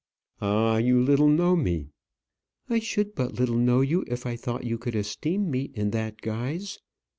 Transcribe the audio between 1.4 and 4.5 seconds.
me." "I should but little know you if I